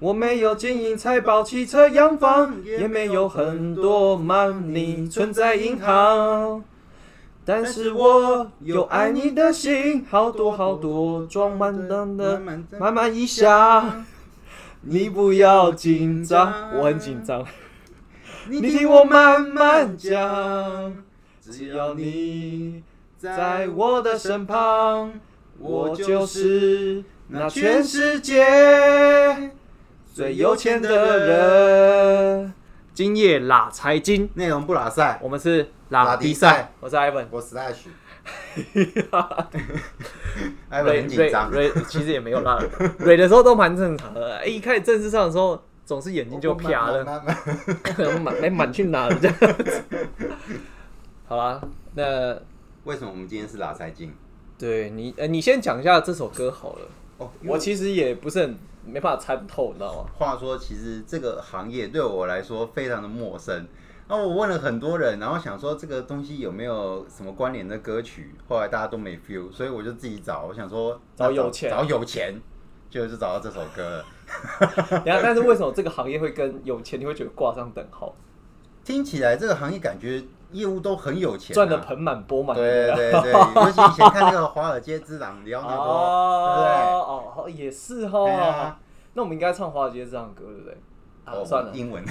[0.00, 6.62] 我没有金银财宝、汽车、洋房，也没有很多 money 存在银行。
[7.44, 12.40] 但是我有爱你的心，好多好多，装满的的，
[12.78, 14.04] 满满一下。
[14.82, 17.44] 你不要紧张，我很紧张。
[18.48, 20.94] 你听我慢慢讲，
[21.40, 22.84] 只要你
[23.18, 25.14] 在我的身旁，
[25.58, 29.50] 我就是那全世界
[30.18, 32.52] 最有钱的人。
[32.92, 37.86] 今夜拉财经，内容不拉赛，我们是拉迪赛，我是 Ivan，我是 Ash。
[40.72, 42.58] Ivan 很紧张，瑞其实也没有拉，
[42.98, 44.38] 瑞的时候都蛮正常的。
[44.38, 47.04] 哎，一开始正式上的时候，总是眼睛就啪了，
[48.20, 49.84] 满哎满去哪了这样子。
[51.28, 51.60] 好啦，
[51.94, 52.36] 那
[52.82, 54.12] 为什么我们今天是拉财经？
[54.58, 56.88] 对你，呃，你先讲一下这首歌好了。
[57.18, 58.58] 哦，我其实也不是很。
[58.88, 60.10] 没办法参透，你知道吗？
[60.16, 63.66] 话说，其实这个行业对我来说非常的陌生。
[64.08, 70.46] 那我问了很多人，然后想说这个东西有没有什么关联的歌曲，后来大家都没 feel，所以我就自己找。
[70.46, 72.34] 我想说找有钱，找有钱，
[72.88, 74.02] 就是找到这首歌。
[75.04, 78.14] 然后，但是为什么这个行业会跟有钱你会觉得挂上等号？
[78.88, 82.56] 听起来这个行业感觉业务都很有钱，赚的盆满钵满。
[82.56, 86.72] 对对对， 尤其以前看那个《华尔街之狼》，聊那多，对不对？
[87.04, 88.80] 哦，也是哈。
[89.12, 90.74] 那我们应该唱《华尔街之狼歌，对不对？
[91.26, 92.02] 啊，算了，英文。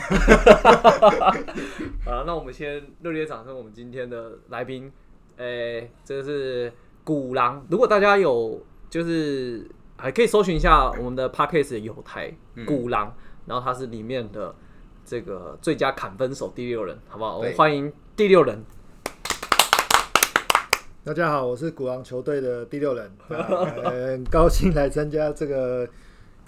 [2.05, 4.91] 啊，那我们先热烈掌声，我们今天的来宾，
[5.37, 6.71] 诶，这个是
[7.03, 7.65] 古狼。
[7.71, 9.67] 如果大家有，就是
[9.97, 12.31] 还可以搜寻一下我们的 Parkes 有台
[12.67, 13.15] 古狼，
[13.47, 14.53] 然后他是里面的
[15.07, 17.37] 这个最佳砍分手第六人，好不好？
[17.37, 18.61] 我们欢迎第六人。
[21.05, 25.87] 大家好，我是古狼球队的第六人，很高兴来参加这个。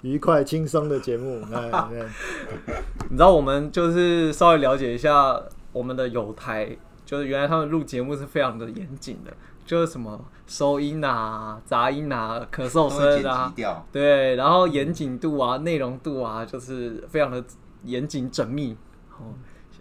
[0.02, 1.40] 愉快轻松的节目，
[3.10, 5.38] 你知道我们就是稍微了解一下
[5.72, 6.74] 我们的友台，
[7.04, 9.32] 就是原来他们录节目是非常的严谨的，
[9.66, 13.52] 就是什么收音啊、杂音啊、咳嗽声啊，
[13.92, 17.44] 对，然后严谨度啊、内容度啊，就是非常的
[17.84, 18.76] 严谨缜密。
[19.18, 19.34] 哦，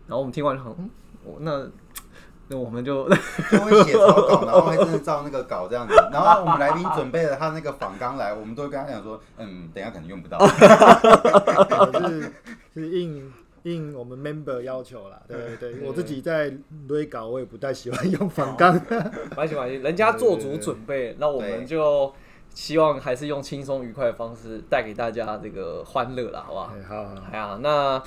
[0.07, 0.73] 然后我们听完很，
[1.39, 1.67] 那。
[2.51, 3.07] 那我们就
[3.51, 5.93] 就会写草稿，然后会真的照那个稿这样子。
[6.11, 10.39] 然后我们来宾准备了他那个访纲来，我们都会跟他讲说，嗯，等下可能用不到。
[12.09, 12.33] 是
[12.73, 15.87] 是应应我们 member 要求啦，对对对。
[15.87, 16.51] 我自己在
[16.87, 18.73] 堆稿，我也不太喜欢用访纲。
[18.73, 22.11] 没关系，人家做足准备，那我们就
[22.59, 26.73] 希望还是用轻松愉快的方式带给大家这个欢乐了，好不好？
[26.89, 27.21] 好。
[27.31, 27.97] 哎呀，那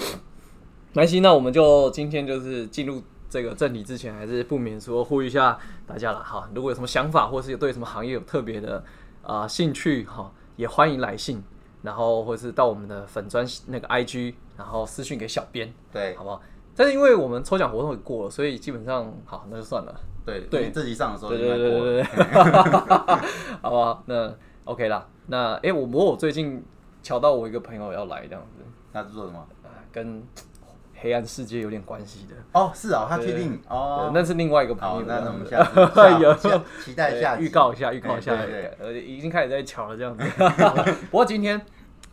[0.92, 3.02] 没关系，那我们就今天就是进入。
[3.30, 6.46] 这个正题之前，还是不免说呼吁一下大家了哈。
[6.54, 8.84] 如果有什么想法，或是有对什么行业有特别的
[9.22, 11.42] 啊兴趣哈，也欢迎来信，
[11.80, 16.42] 然后或是到我们的粉砖那个 IG，然后私信给小编，对，好不好？
[16.76, 19.94] 但是因为我们抽奖活动也过了，所以基本上好，那就算了。
[20.24, 22.04] 对对，这集上的时候对对对对对，
[23.60, 24.02] 好不好？
[24.06, 24.32] 那
[24.64, 25.06] OK 啦。
[25.26, 26.64] 那哎，我不过我最近
[27.02, 28.62] 瞧到我一个朋友要来这样子，
[28.92, 29.46] 他是做什么？
[29.92, 30.22] 跟。
[30.94, 35.04] 黑暗世界有点关系的哦，是哦，他确定哦，那是另外一个朋友。
[35.04, 35.80] 那我们下次
[36.22, 36.32] 有
[36.80, 38.32] 期待一下，预告一下，预告一下，
[38.78, 40.24] 呃，已经开始在瞧了这样子。
[41.10, 41.60] 不过今天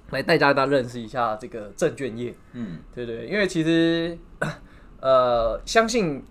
[0.10, 4.18] 来带大家认识一下这个证券业，嗯，对对，因为其实
[5.02, 6.24] 呃，相信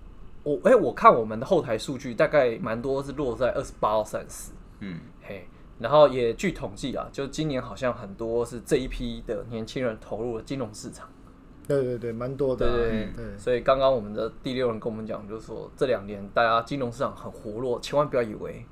[0.42, 5.46] 我，哎，我看我们的后台数据大概蛮多是落在二十八到三十，嗯，嘿，
[5.78, 11.08] 然后也据统计啊，就今年好像很多是这一批的年轻人投入了金融市场。
[11.66, 12.66] 对对对，蛮多的。
[12.66, 18.64] 对对对，所以刚刚我们的第六人跟我们讲，就是说这两年大家金融市场很活络，千万不要以为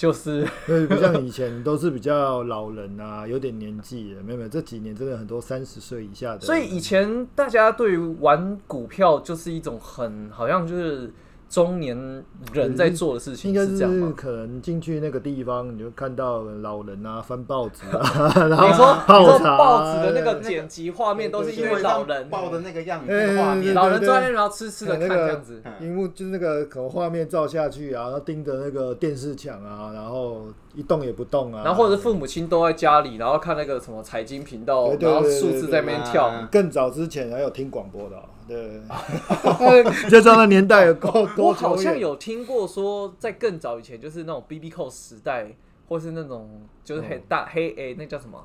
[0.00, 6.40] 就是 对，不像以前都是比较老人啊，有点年纪的，没有没有，这几年真的很多三十岁以下的。
[6.40, 11.12] 所以以前大家对于玩股票就是一种很好像就是。
[11.50, 12.24] 中年
[12.54, 30.44] 人在做的事情，应该是这样可能进去那个地方，你就看到老人啊翻报纸啊， 然后说泡茶，报纸的那个剪辑画面都是因为老人抱的那个样子，画面，老人坐在那然后痴痴的看这样子，荧幕就是那个可能画面照下去啊，然后盯着那个电视墙啊，然后
[30.76, 36.30] 一动也不动啊，然后或者父母亲都在家里，然后看那个什么财经频道，然后数字在那边跳。
[36.48, 38.16] 更早之前还有听广播的。
[38.50, 41.46] 对， 就知道那年代有够多。
[41.48, 45.46] 我好像有听过说，在更早以前，就是那种 B B 扣时代，
[45.88, 48.44] 或是那种就是黑大黑诶，那叫什么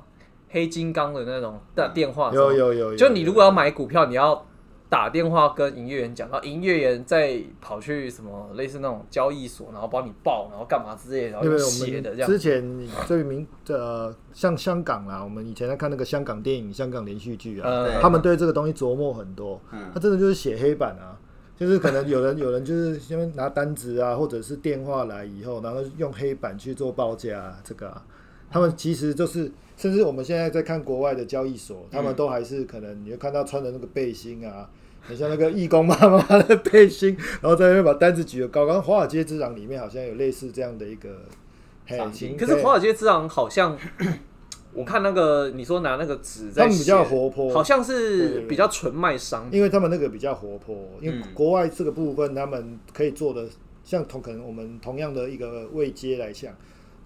[0.50, 2.30] 黑金刚的那种的电话。
[2.32, 2.96] 有有有。
[2.96, 4.46] 就你如果要买股票，你要
[4.88, 12.30] 打电话跟营业员讲，然后营业员再跑去什么类似那种交易所，然后帮你报，然后干嘛之类的，然后写的这样。
[12.30, 19.60] 之前最明呃，像香港啦，我们以前在看那个香港电影、香港连续剧啊，呃，他们对这个东西琢磨很多。
[19.72, 21.18] 嗯他真的就是写黑板啊，
[21.56, 28.04] 就是可能有人 有人就是先拿单子啊，或者是电话来以后，然后用黑板去做报价、啊，这个啊，
[28.50, 34.68] 他们其实就是，甚至我们现在在看国外的交易所，他们都还是可能你会看到穿的那个背心啊。
[35.08, 38.80] 很像那个义工妈妈的背心， 然后在那边把单子举得高高。
[38.80, 41.08] 华尔街之狼里面好像有类似这样的一个
[41.86, 43.78] 嘿场景可是华尔街之狼好像，
[44.74, 49.48] 我看那个你说拿那个纸在他们比较活泼，好像是比较纯卖商。
[49.52, 53.46] 因为他们那个比较活泼，因为嗯国外这个部分他们可以做的，
[53.84, 56.52] 像同可能我们同样的一个位阶来讲，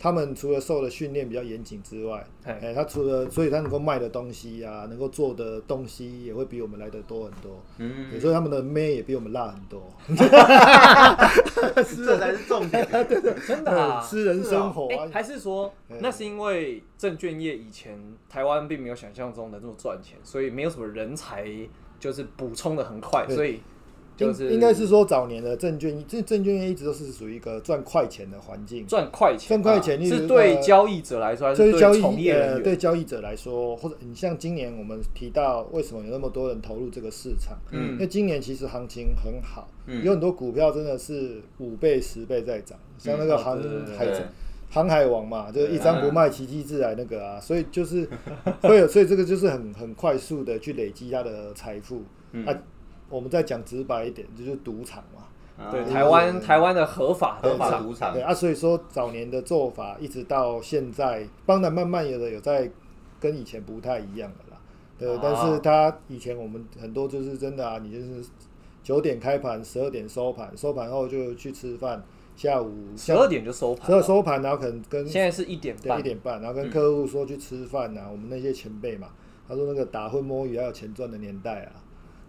[0.02, 9.92] 他们除了受的训练比较严谨之外，哎哎，他除了所以他能够卖的东西啊，能够做的东西也会比我们来的多很多，嗯，有时候他们的妹也比我们辣很多，
[11.76, 12.88] 这才是重点。
[13.46, 14.00] 真的啊？
[14.00, 15.98] 私人生活还是说哎。
[16.00, 21.46] 那是因为证券业以前台湾并没有想象中的这么赚钱，所以没有什么人才，
[21.98, 23.60] 就是补充的很快，所以
[24.26, 29.78] 就是应应该是说早年的证券，这证券业一直都是属于一个赚快钱的环境，赚快钱赚啊。
[29.78, 32.62] 快钱是对呃交易者来说，还是对交易从业人？
[32.62, 43.62] 对交易者来说，或者你像今年我们提到为什么有那么多人投入这个市场，嗯因为今年其实行情很好，嗯有很多股票真的是五倍、十倍在涨，像那个哦航
[43.96, 44.20] 海对
[44.72, 48.08] 航海王嘛，就是一张不卖，奇迹自来那个啊，所以就是
[48.62, 52.02] 会有，所以这个就是很很快速的去累积他的财富。
[52.32, 52.56] 嗯啊，
[53.10, 55.24] 我们再讲直白一点，这就是赌场嘛。
[55.70, 58.14] 对啊台湾台湾的合法合法赌场。
[58.14, 62.70] 对，啊，所以说早年的做法一直到现在，当然慢慢有的有在
[63.20, 64.56] 跟以前不太一样了啦。
[64.98, 68.26] 对，啊但是他以前我们很多就是真的啊，你就是
[68.82, 72.02] 九点开盘，十二点收盘，收盘后就去吃饭，
[72.34, 76.00] 下午十二点就收盘十二，收盘，然后可能跟现在是一点半。
[76.00, 79.08] 一，点半，然后跟客户说去吃饭啊，我们那些前辈嘛，
[79.46, 81.72] 他说那个打混摸鱼还有钱赚的年代啊，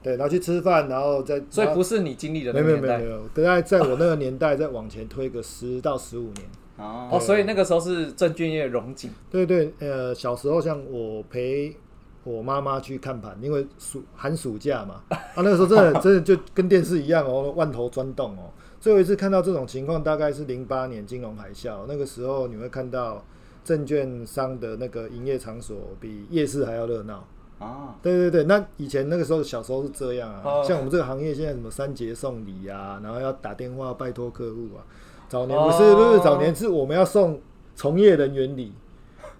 [0.03, 6.47] 对，然后去吃饭，然后再所以不是你经历的没那个年代有没有没有没有，大概在我那个年代再往前推个十到十五年。
[6.77, 11.75] 哦哦，所以那个时候是证券业荣景，对对，呃，小时候像我陪
[12.23, 18.49] 我妈妈去看盘，因为暑寒暑假嘛， 啊，那个时候真的真的就跟电视一样哦，万头钻动哦。
[18.79, 23.23] 最后一次看到这种情况，大概是零八年金融海啸，那个时候你会看到
[23.63, 27.27] 证券商的那个营业场所比夜市还要热闹。
[27.61, 30.63] 啊，对对对，那以前那个时候小时候是这样啊，哦。
[30.67, 34.81] 像我们这个行业现在什么三节送礼啊，然后要打电话拜托客户啊，
[35.29, 37.39] 早年不是、哦不是早年是我们要送
[37.75, 38.73] 从业人员礼，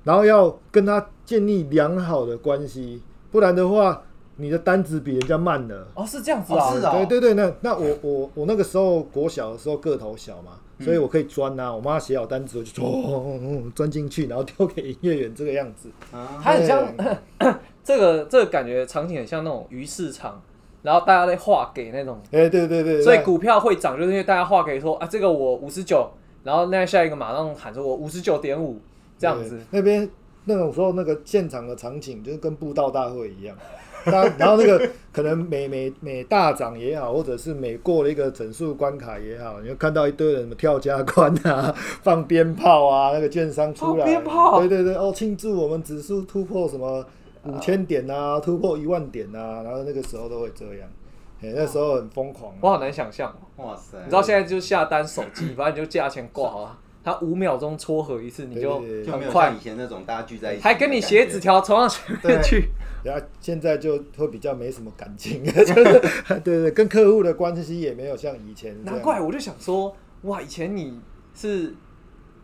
[0.04, 3.02] 然后要跟他建立良好的关系，
[3.32, 4.04] 不然的话
[4.36, 5.88] 你的单子比人家慢了。
[5.96, 6.92] 哦，是这样子啊，哦是啊。
[6.94, 15.90] 对对对，那那我我我那个时候国小的时候个头小嘛，所以我可以钻啊，我妈写好单子我就钻钻进去，然后丢给营业员这个样子。
[16.12, 16.88] 啊它很像
[17.84, 20.42] 这个这个感觉场景很像那种鱼市场，
[20.84, 26.10] 然后大家在画给那种，哎、对对对，所以股票会涨，就是因为大家画给说啊，这个我五十九，
[26.44, 28.80] 然后那下一个马上喊说我五十九点五
[29.18, 30.10] 这样子，那边
[30.46, 33.56] 那种时候那个现场的场景就是跟布道大会一样，
[34.06, 44.60] 大然后那个可能每每每大涨也好，或者是每过了一个整数关卡也好，你会看到一堆人什么跳加关啊、放鞭炮啊，那个券商出来，放鞭炮。
[44.60, 47.06] 对对对，哦，庆祝我们指数突破什么
[47.46, 50.90] 五千点啊，突破一万点啊，然后那个时候都会这样，
[51.42, 53.36] 哎，那时候很疯狂、我好难想象。
[53.58, 62.70] 哇塞，你知道现在就下单手机，反正你就价钱挂好了，它五秒钟撮合一次，你就很快像以，前那种大家聚在一起，还跟你写纸，条传到前面去。
[63.04, 65.74] 然后现在就会比较没什么感情， 就是
[66.44, 68.78] 对对，跟客户的关系也没有像以前。
[68.84, 71.02] 难怪我就想说，哇，以前你
[71.34, 71.74] 是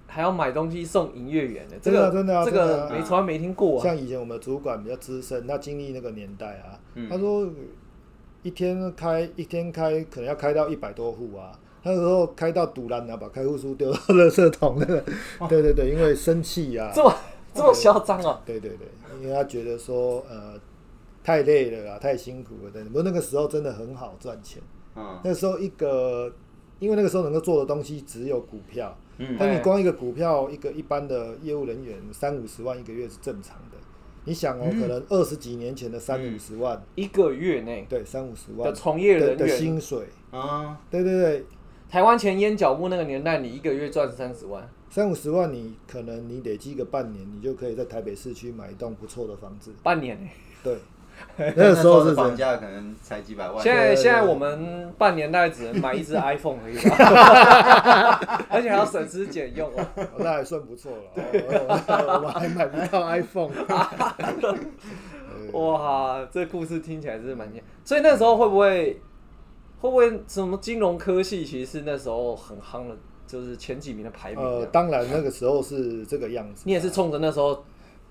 [0.07, 3.83] 还要买东西送营业员的，这个真的这个没从来没听过啊。
[3.83, 7.47] 像以前我们的主管比较资深，他经历那个年代啊，嗯他说
[8.41, 11.51] 一天开一天开可能要开到一百多户啊。
[11.83, 15.01] 那时候开到堵拦啊，把开户书丢到垃圾桶那个，
[15.47, 17.13] 对对对，因为生气啊，这么
[17.53, 18.41] 这么嚣张啊！
[18.45, 18.87] 对对对，
[19.21, 20.59] 因为他觉得说呃
[21.23, 22.87] 太累了啦，太辛苦了，等等。
[22.87, 24.61] 不过那个时候真的很好赚钱，
[24.95, 26.29] 嗯那时候一个，
[26.79, 29.35] 因为那个时候能够做的东西只有股票，嗯。
[29.39, 33.77] 但你光一个股票，一个一般的业务人员三五十万一个月是正常的。
[34.25, 34.81] 你想哦，嗯。
[34.81, 37.85] 可能二十几年前的三五十万，一个月内。
[37.89, 38.69] 对，三五十万。
[38.69, 41.45] 的从业的的人员，薪水，啊，对对对，
[41.89, 49.73] 台湾前烟脚木那个年代，你一个月赚三十万，三五十万你可能你累积个半年，你就可以在台北市区买一栋不错的房子。
[49.81, 50.29] 半年欸
[50.63, 50.77] 对，
[51.37, 52.13] 那个时候是。
[52.15, 53.61] 房价可能才几百万。
[53.63, 59.85] 现在现在我们半年大概只能买一只 iPhone 而已吧， 而且还要省吃俭用哦。
[59.95, 60.97] 哦那还算不错了。
[61.15, 63.51] 哦我们还买不到 iPhone。
[65.53, 67.63] 哇，这故事听起来真是蛮厉害。
[67.85, 68.99] 所以那时候会不会
[69.79, 72.95] 会不会什么金融科技其实是那时候很夯的，
[73.27, 74.43] 就是前几名的排名？
[74.43, 76.63] 呃，当然那个时候是这个样子。
[76.65, 77.63] 你也是冲着那时候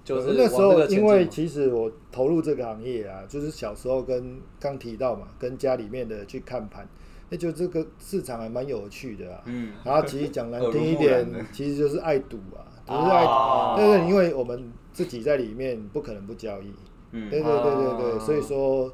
[0.07, 6.89] 就是那时候因为其实我投入这个行业啊，就是小时候跟刚提到嘛，跟家里面的去看盘，
[7.29, 9.43] 那就这个市场还蛮有趣的啊。
[9.47, 16.73] 嗯，然后其实讲难听一点 其实就是爱赌啊，就是爱，哦对对，因为我们自己在里面不可能不交易，
[17.11, 17.29] 嗯。
[17.29, 18.93] 对对对对对，哦所以说，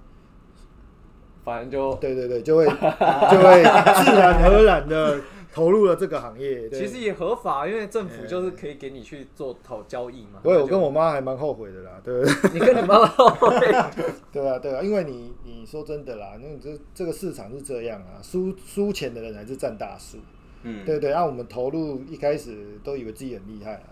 [1.45, 2.65] 反正就对对对，就会
[3.31, 3.63] 就会
[4.03, 5.21] 自然而然的
[5.53, 6.69] 投入了这个行业。
[6.69, 10.41] 对其实也合法，因为政府就是可以给你去做讨交易嘛。
[10.43, 12.51] 不过我跟我妈还蛮后悔的啦，对不对？
[12.55, 13.57] 你跟你妈后悔
[14.33, 20.17] 对啊，对啊，因为你你说真的啦，那你这这个市场是这样啊，输输钱的人还是占大数，
[20.63, 21.13] 嗯，对对。
[21.13, 23.85] 那、我们投入一开始都以为自己很厉害啊，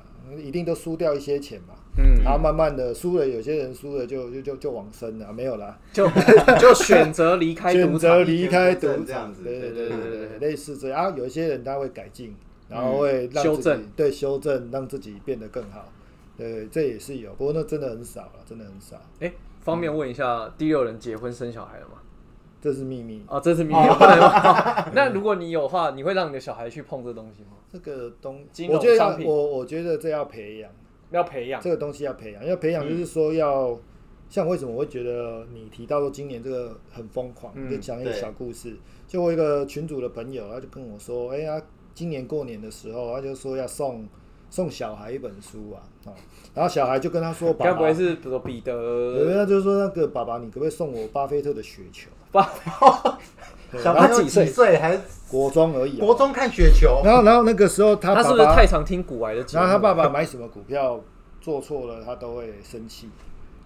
[0.42, 6.08] 一定都输掉一些钱嘛，嗯，然后慢慢的输了，有些人输了就就就就往生了，没有啦，就
[6.60, 8.22] 就选择离开选择。
[8.22, 11.04] 离开赌一蹶不振这样场，子对对对对类似这样。
[11.06, 12.34] 啊，有一些人他会改进，
[12.68, 15.92] 然后会修正对修正，让自己变得更好。
[16.36, 21.99] 对，这也是有，不过那真的很少了，真的很少，哎，方便问一下，第六人结婚生小孩了吗？
[22.60, 23.24] 这是秘密。
[23.28, 24.94] 哦，这是秘密，不能问。
[24.94, 27.56] 那如果你有话，你会让你的小孩去碰这东西吗？
[27.72, 30.70] 这个东金，融我觉得要商品我我觉得这要培养，
[31.10, 33.78] 要培养这个东西要培养，要培养就是说要，
[34.28, 38.76] 像为什么我会觉得你提到说今年这个很疯狂，嗯就讲一个对小故事。
[39.06, 41.60] 就我一个群主的朋友，他就跟我说，哎呀，
[41.94, 44.06] 今年过年的时候，他就说要送
[44.50, 46.12] 送小孩一本书啊，哦，
[46.54, 49.34] 然后小孩就跟他说，爸 爸该不会，是比如说彼对，得？
[49.34, 52.10] 他就说那个爸爸，你可不可以送我巴菲特的雪球？
[52.32, 53.16] 爸，对然后
[53.82, 54.46] 小朋友几几岁？
[54.46, 54.78] 岁？
[54.78, 57.02] 还是国中而已、啊，国中看雪球？
[57.04, 59.44] 然后然后那个时候他爸爸他是不是太常听古玩的？
[59.52, 61.00] 然后他爸爸买什么股票
[61.40, 63.08] 做错了，他都会生气，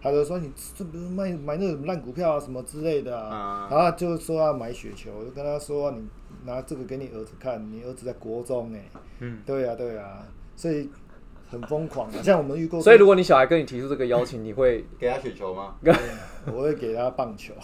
[0.02, 3.68] 他就说你这不是卖买那种烂股票啊什么之类的啊，啊。
[3.70, 6.06] 然后就说要买雪球，我就跟他说你
[6.44, 8.84] 拿这个给你儿子看，你儿子在国中哎、
[9.20, 10.22] 嗯，对啊对啊，
[10.54, 10.90] 所以
[11.54, 15.76] 很疯狂啊，像我们预购，所以如果你小孩跟你提出这个邀请，你会给他雪球吗？
[16.52, 17.54] 我会给他棒球，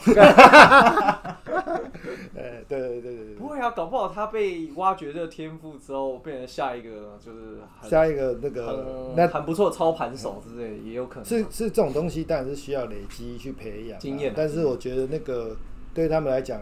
[2.35, 3.71] 呃 对对对对对不会啊？
[3.73, 11.25] 搞不好他被挖掘这个天赋之后，变成下一个就是下一个那个很那很不错操盘手之类，也有可能。
[11.25, 15.55] 是是这种东西，当然是需要累积去培养啊经验但是我觉得那个
[15.93, 16.59] 对他们来讲，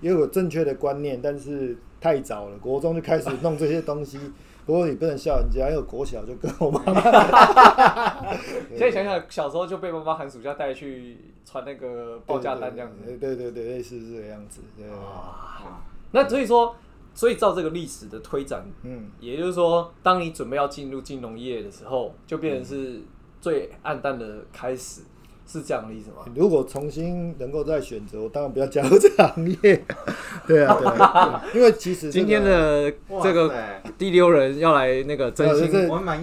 [0.00, 4.18] 也有正确的观念，但是太早了，国中就开始弄这些东西。
[4.66, 8.34] 不过你不能笑人家，因为国小就跟我妈妈，
[8.70, 13.04] 现在想想，小时候就被妈妈寒暑假带去传那个报价单这样子。
[13.04, 14.62] 对对对对，类似这个样子。
[14.76, 16.74] 对，哇那所以说，
[17.12, 23.02] 所以照这个历史的推展，嗯，也就是说，当你准备要进入金融业的时候，就变成是
[23.40, 25.02] 最暗淡的开始，
[25.46, 26.24] 是这样的意思吗？
[26.34, 29.84] 如果重新能够再选择，我当然不要加入这个行业。
[30.46, 33.52] 对啊，对啊，对因为其实这个今天的哇这个
[33.96, 35.70] 第六人要来那个真心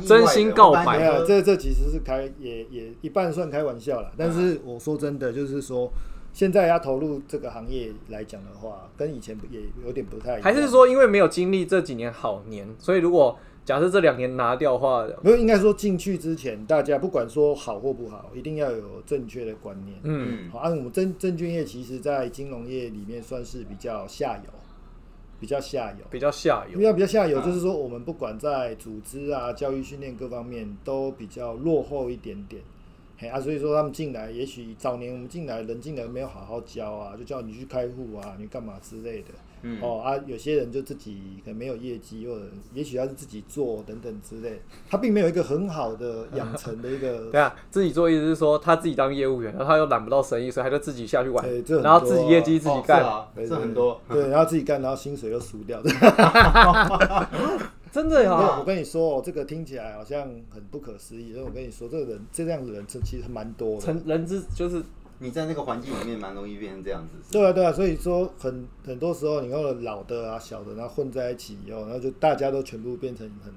[0.05, 4.11] 真心告白我本来说没有，这这其实是开也也一半算开玩笑啦。
[4.17, 5.91] 但是我说真的，就是说
[6.33, 10.41] 现在要投入这个行业来讲的话，跟以前也有点不太一样。
[10.43, 13.37] 还是说因为没有经历这几年好年，所以如果
[13.71, 15.37] 假设这两年拿掉的话，没有？
[15.37, 19.97] 应该说进去之前，大家不管说好或不好，一定要有正确的观念。
[20.03, 24.51] 嗯，好，按我们证证券业，其实在金融业里面算是比较下游，
[25.39, 26.05] 比较下游。
[26.09, 26.83] 比较下游比。
[26.83, 32.61] 较比较下游，啊就是说我们不管在组织啊、教育训练各方面都比较落后一点点。
[33.17, 39.29] 嘿啊，所以说他们进来，也许早年我们进来人进来没有好好教啊，就叫你去开户啊，你干嘛之类的。
[39.63, 53.01] 嗯哦啊，有些人就自己可能没有业绩，或者也许他是自己做等等之类，他并没有一个很好的养成的一个 对啊，自己做意思是说他自己当业务员，然后他又揽不到生意，所以他就自己下去玩对这，很然后自己业绩自己干。
[53.03, 54.01] 哦是啊，这很多。
[54.09, 55.81] 对，然后自己干，然后薪水又输掉。
[57.91, 63.81] 真的 我呀我，跟你说哦，这个听起来好像很不可思议，但我跟你说，这个人这样的人真其实蛮多的。
[63.81, 64.81] 成人之就是
[65.23, 67.13] 你在那个环境里面蛮容易变成这样子。
[67.31, 73.53] 对啊，对啊，所以说很很多时候，你看老的啊、小的，然后混在一起以后，然后就大家都全部变成很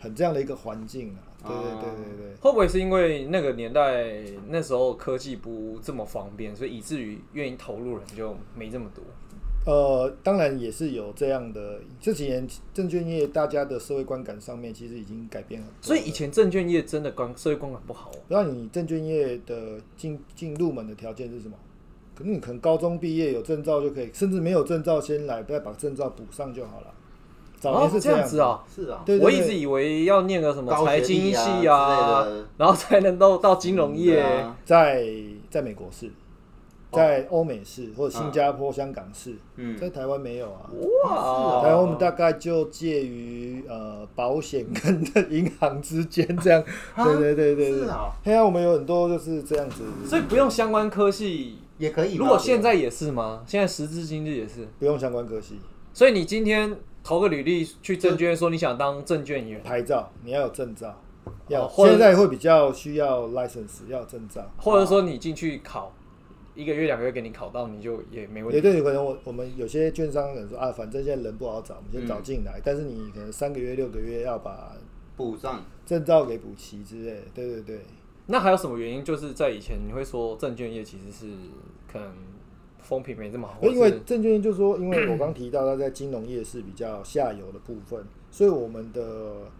[0.00, 1.20] 很这样的一个环境啊。
[1.46, 2.34] 对对对对对。
[2.40, 4.06] 会不会是因为那个年代
[4.48, 9.04] 那时候科技不这么方便，所以以至于愿意投入人就没这么多？
[9.66, 11.80] 呃，当然也是有这样的。
[12.00, 15.82] 这几年证券业大家的社会观感上面其实已经改变很多了。
[15.82, 18.18] 所以以前证券业真的观社会观感不好哦。
[18.28, 21.56] 那你证券业的进进入门的条件是什么？
[22.14, 26.86] 可能你可能高中毕业有证照就可以，甚至没有证照先来，再把证照补上就好了。
[27.58, 28.64] 早年是这样样子啊。
[28.74, 34.20] 是啊，我一直以为要念个什么财经系啊，然后才能到到金融对业。
[34.20, 35.06] 啊在
[35.50, 36.10] 在美国是，
[36.96, 40.70] 在欧美是或者新加坡、香港是，嗯，在台湾没有啊。
[41.04, 46.64] 哇，台湾我们大概就介于呃保险跟银行之间这样，
[46.96, 47.78] 对对对对对。
[47.80, 51.58] 是啊，对啊，我们有很多就是这样子，所以不用相关科系。
[51.78, 52.24] 也可以吧。
[52.24, 53.44] 如果现在也是吗？
[53.46, 54.66] 现在时至今日也是。
[54.78, 55.60] 不用相关科系，
[55.92, 56.74] 所以你今天
[57.04, 60.98] 投个履历去证券，说你想当证券员，牌照你要有证照，
[61.48, 64.40] 要、现在会比较需要 license 要有证照。
[64.56, 65.92] 或者说你进去考
[66.56, 68.56] 一个月、两个月给你考到，你就也没问题。
[68.56, 74.72] 也对，可能我我们有些券商人说啊，反正现在人不好找，我们先嗯找进来，但是你可能三个月、六个月要把
[75.16, 77.80] 补上，证照给补齐之类的，对对对。
[78.26, 79.04] 那还有什么原因？
[79.04, 81.26] 就是在以前你会说证券业其实是
[81.86, 82.12] 可能
[82.78, 89.50] 风评没这么好，因为证券业就是说，因为我刚提到它在金融业是比较下游的部分，所以我们的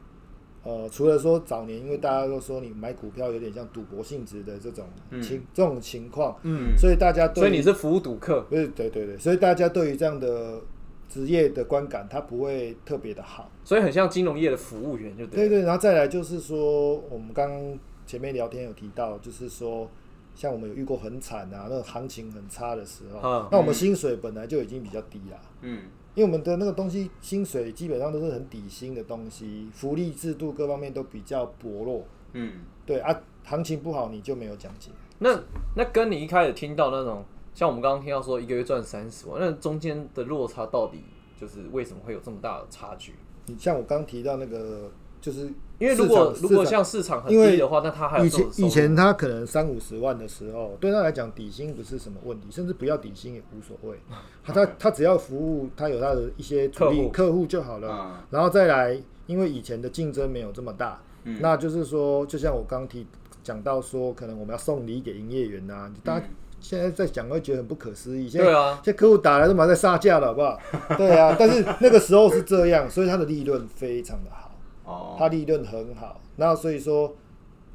[0.66, 4.84] 呃，除了说早年因为大家都说你买股票有点像赌博性质的这种
[5.22, 10.60] 情、这种情况，嗯，所以大家对所以你是服务赌客，不是对对对，所以大家对于这样的
[11.08, 13.48] 职业的观感，它不会特别的好。
[13.62, 15.48] 所以很像金融业的服务员，就对。
[15.48, 19.88] 对对，然后再来就是说，我们刚刚前面聊天有提到，就是说，
[20.34, 23.48] 像我们有遇过很惨啊，那个行情很差的时候，嗯。
[23.52, 25.82] 那我们薪水本来就已经比较低啦，嗯，
[26.16, 32.04] 因为我们的那个东西薪水基本上都是很底薪的东西，福利制度各方面都比较薄弱。
[32.32, 34.90] 嗯，对啊，行情不好你就没有奖金。
[35.18, 35.38] 那
[35.76, 37.22] 那跟你一开始听到那种，
[37.54, 41.04] 像我们刚刚听到说一个月赚三十万，那中间的落差到底
[41.38, 43.12] 就是为什么会有这么大的差距？
[43.44, 53.98] 你像我刚提到那个，就是因为如果如果像市场很因为低的话，那他还有以前以前他可能三五十万的时候，对他来讲底薪不是什么问题，甚至不要底薪也无所谓。
[54.44, 63.06] 他他他只要服务他有他的一些主力客户客户就好了，嗯然后再来，因为以前的竞争没有这么大，嗯那就是说，就像我刚提
[63.42, 66.26] 讲到说，可能我们要送礼给营业员呐、大家
[66.58, 68.28] 现在在讲会觉得很不可思议。
[68.28, 70.58] 现在啊，现在客户打来都马上在杀价了，好不好？
[70.96, 74.45] 对啊，但是那个时候是这样，所以他的利润非常的好。
[74.86, 77.14] 哦，它利润很好，那所以说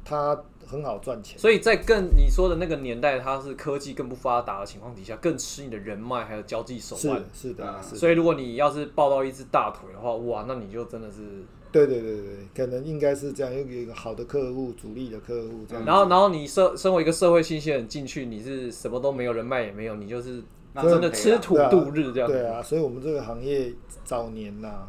[0.04, 1.38] 它很好赚钱。
[1.38, 7.22] 所以在更你说的那个年代，它是科技更不发达的情况底下，更吃你的人脉还有交际手是腕。
[7.32, 7.96] 是的，嗯是的。
[7.96, 15.84] 所以如果你要是抱到一只大腿的话，哇，那你就真的是，对对对对，可能应该是这样，有一个好的客户，主力的客户这样。
[15.84, 20.42] 然后然后你社身为一个社会新鲜人进去，你是什么都没有，人脉也没有，你就是
[20.74, 22.28] 真的吃土度日这样。
[22.28, 23.70] 对啊，所以我们这个行业
[24.04, 24.88] 早年呐、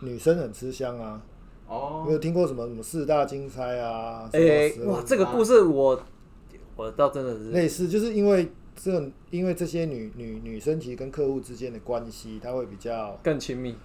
[0.00, 1.22] 女生很吃香啊。
[1.68, 4.28] 有哦没，有听过什么什么四大金钗啊？
[4.32, 6.00] 什哎、哇，这个故事我
[6.76, 13.76] 我倒真的是类似，就是因为这种，因为这些女女女生其实跟客户之间的关系，她会比较更亲密。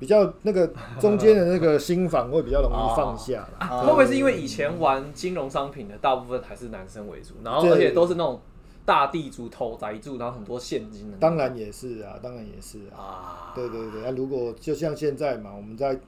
[0.00, 3.66] 比较那个中间的那个心房会比较容易放下啦。
[3.66, 8.40] 啊，会不会是因为以前玩金融商品的大部分还是男生为主，然后对而且都是那种
[8.84, 11.16] 大地主头宅住，然后很多现金的？
[11.18, 12.96] 当然也是啊，当然也是啊。
[12.96, 15.98] 啊，对对对，那、如果就像现在嘛，我们在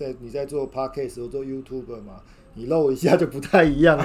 [0.00, 2.22] 在你在做 podcast 或做 YouTube 嘛，
[2.54, 4.04] 你露一下就不太一样了，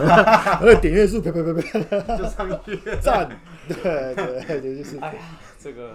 [0.60, 3.29] 那个点阅数啪啪啪啪就上去，赞，
[3.69, 5.19] 对对对，就是哎呀，
[5.58, 5.91] 这个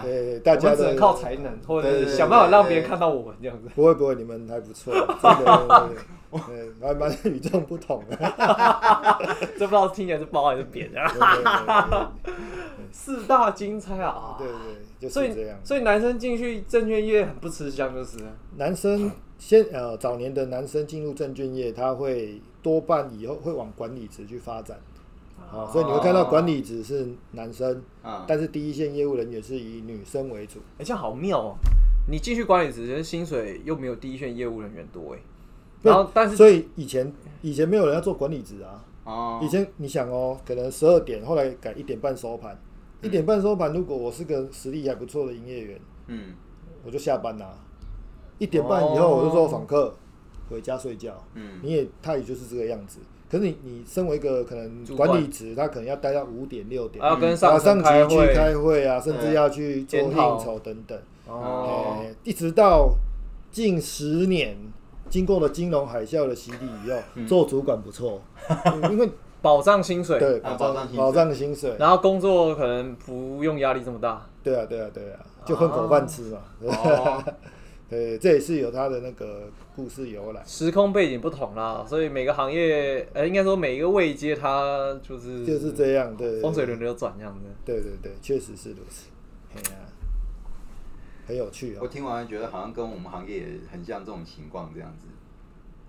[0.00, 3.68] 对大家只能靠才能，或者对对是想办法对对让别人看到我们这样子。
[3.74, 5.88] 不会不会，你们还不错，真的，
[6.30, 8.16] 对对对，还蛮与众不同的，
[9.58, 12.12] 这不知道听起来是包还是扁啊？
[12.90, 14.56] 对对对四大金钗啊，对对
[15.00, 15.58] 对，就是这样。
[15.62, 18.18] 所以男生进去证券业很不吃香，就是。
[18.56, 24.78] 男生先呃早年的男生进入证券业，他会多半以后会往管理职去发展，
[25.38, 30.58] 啊，所以你会看到管理职是男生，啊，但是第一线业务人员是以女生为主。
[30.78, 31.56] 哎，这样好妙哦！
[32.10, 35.18] 你进去管理职，薪水又没有第一线业务人员多哎，
[35.82, 42.58] 然后但是所以以前以前没有人要做管理职啊，哦，以前你想哦，可能十二点，后来改一点半收盘，
[43.02, 46.34] 一点半收盘，如果我是个实力还不错的营业员，嗯。
[46.84, 47.54] 我就下班啦。
[48.38, 49.94] 一点半以后我就做访客，
[50.48, 51.12] 回家睡觉。
[51.34, 51.58] 嗯。
[51.62, 53.00] 你也他也就是这个样子。
[53.30, 55.08] 可是你你身为一个可能主管。
[55.08, 58.34] 管理职，他可能要待到五点六点，还要跟然上后上级去层开会。
[58.34, 60.98] 开会啊，甚至要去做应讨酬等等。
[61.26, 62.94] 哦，哎一直到
[63.52, 64.56] 近十年，
[65.10, 67.26] 经过了金融海啸的洗礼以后，嗯。
[67.26, 68.22] 做主管不错，
[68.90, 74.26] 因为保障薪水，对啊保障保障薪水保障薪水，然后工作可能不用压力这么大。
[74.42, 76.38] 对啊，对啊，对啊，就混口饭吃嘛。
[76.62, 77.24] 哦，
[77.88, 86.16] 对，这也是有它的那个故事由来，时空背景不同啦，所以每个行业，呃，应该说每一个位阶，它就是就是这样。
[86.16, 87.46] 对，风水轮流转这样子。
[87.64, 89.08] 对对对，确实是如此。
[89.54, 89.78] 哎呀，
[91.26, 91.80] 很有趣哦。
[91.82, 95.06] 我听完觉得好像跟我们行业也很像这种情况这样子。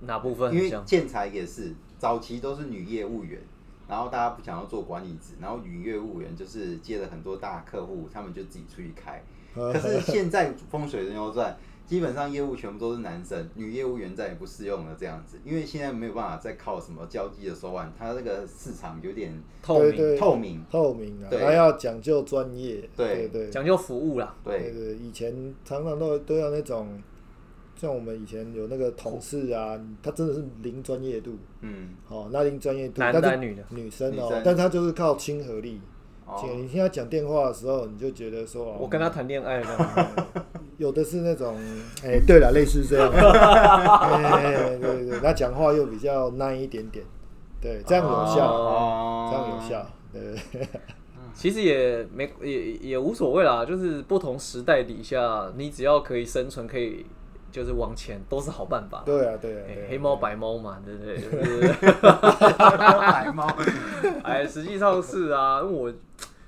[0.01, 0.85] 哪部分因为很像？
[0.85, 3.39] 建材也是早期都是女业务员，
[3.87, 9.21] 然后大家不想要做管理职，然后女业务员就是接了很多大客户，他们就自己出去开。
[9.53, 20.65] 可是现在风水人流转，基本上业务全部都是男生，女业务员再也不适用了这样子，因为现在没有办法再靠什么交际的手腕，它这个市场有点透明，透明。
[20.69, 22.87] 透明啊，对还要讲究专业。
[22.95, 24.35] 对对对讲究服务啦。
[24.43, 25.33] 对，对对，以前
[25.65, 27.01] 常常都都要那种，
[27.79, 33.63] 像我们以前有那个同事啊，他真的是零专业度，嗯，哦，那零专业度，男男女的。
[33.69, 35.79] 女生哦生，但他就是靠亲和力。
[36.25, 36.35] 哦。
[36.37, 40.11] 亲和力你听他讲电话的时候，你就觉得说，哦我跟他谈恋爱了，
[40.75, 41.55] 有的是那种，
[42.03, 47.05] 哎、对了，类似这样， 哎、对对对，他讲话又比较耐一点点，
[47.61, 49.29] 对，这样有效，哦。
[49.31, 50.67] 这样有效，对。
[51.33, 57.05] 其实也没也也无所谓啦，就是不同时代底下，你只要可以生存，可以
[57.51, 59.03] 就是往前，都是好办法。
[59.05, 61.17] 对啊，对啊，对啊哎黑猫白猫嘛，对不对？
[61.17, 63.47] 就是白猫，
[64.23, 65.91] 哎，实际上是啊，我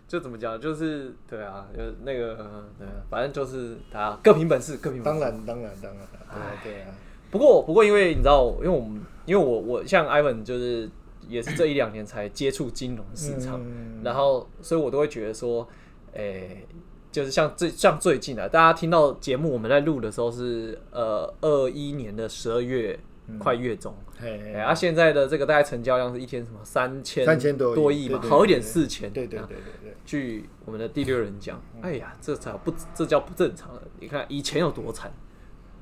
[0.07, 2.35] 就怎么讲，就是对啊，就那个
[2.77, 5.19] 对啊，反正就是他各凭本事，各凭本事。
[5.19, 6.01] 当然，当然，当然，
[6.33, 6.87] 对啊，对啊，
[7.29, 10.89] 不过不过，因为你知道，因为我们因为我我像 Ivan 就是
[11.27, 15.67] 也是这一两年才接触金融市场，嗯然后所以我都会觉得说，
[16.13, 16.65] 诶、
[17.11, 22.99] 就是像最像最近啊，大家听到节目我们在录的时候是呃二一年的十二月。
[23.39, 33.81] 快月中，嘿哎、啊，现在的这个大概成交量是一天什么三千3000多亿多亿嘛，好一点四千，对对对对，据我们的第六人讲，哎呀，这才不这叫不正常了。
[34.01, 35.13] 你看以前有多惨，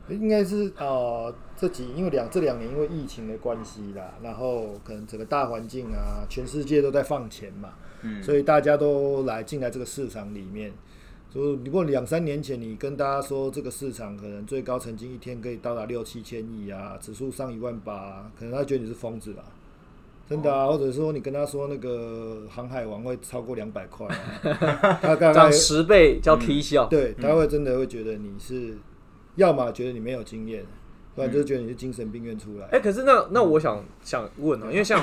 [0.09, 10.71] 应该是呃这几因为两这两年因为疫情的关系啦，然后可能整个大环境啊，全世界都在放钱嘛，嗯，所以大家都来进来这个市场里面。
[11.29, 19.43] 所以如果两三年前你跟大家说这个市场可能最高曾经一天可以到达六七千亿啊，指数上一万八、啊，可能他觉得你是疯子吧。
[20.27, 24.17] 真的啊，或者说你跟他说那个航海王会超过两百块啊，
[25.01, 26.85] 他大概涨十倍叫 K 笑。
[26.85, 28.77] 对，他会真的会觉得你是，
[29.35, 30.63] 要么觉得你没有经验，
[31.15, 32.67] 不然就是觉得你是精神病院出来。
[32.67, 34.99] 哎、可是那那我想想问啊、因为像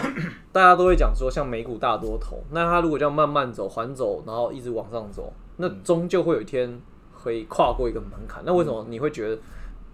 [0.52, 6.80] 大家都会讲说，像美股大多头，那它如果这样慢慢走、缓走，然后一直往上走，那终究会有一天
[7.12, 8.42] 会跨过一个门槛。
[8.46, 9.38] 那为什么你会觉得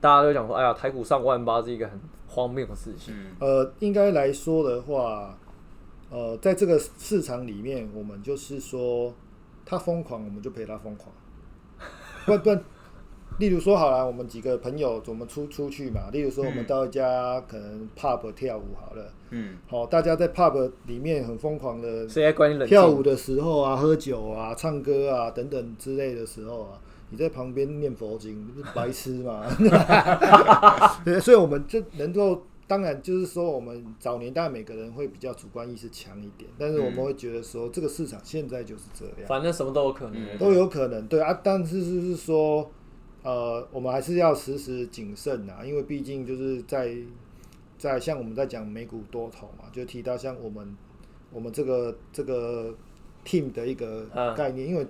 [0.01, 3.15] 大家都讲说，哎呀，台股上万八是一个很荒谬的事情？
[3.15, 5.39] 嗯，呃，应该来说的话，
[6.11, 9.15] 呃，在这个市场里面，我们就是说，
[9.65, 11.15] 他疯狂，我们就陪他疯狂。
[12.25, 12.65] 不然不然，
[13.39, 16.11] 例如说好了，我们几个朋友，我们出出去嘛。
[16.13, 22.69] 例如说，我们到一家可能 pub 跳舞好了，嗯，好，大家在 pub 里面很疯狂的谁来管你冷？
[22.69, 29.45] 跳舞的时候啊，喝酒啊，唱歌啊等等之类的时候啊，你在旁边念佛经，不是白痴吗？
[31.05, 40.15] 对， 所以我们就能够，当然就是说，我们早年当然每个人会比较主观意识强一点，但是我们会觉得说，这个市场现在就是这样，反正什么都有可能。
[40.15, 42.71] 嗯都有可能，对啊，但是就是说，
[43.23, 46.95] 呃，我们还是要时时谨慎啊，因为毕竟就是在
[47.79, 50.77] 在像我们在讲美股多头嘛，就提到像我们
[51.33, 52.75] 我们这个这个
[53.25, 54.87] team 的一个嗯概念，因为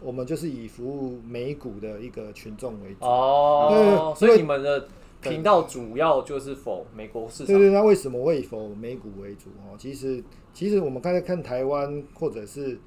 [0.00, 3.04] 我们就是以服务美股的一个群众为主。
[3.04, 4.88] 哦，所以你们的
[5.20, 7.46] 频道主要就是否美国市场。
[7.46, 9.76] 对对，那为什么会否美股为主哦？
[9.78, 12.78] 其实其实我们刚才看台湾或者是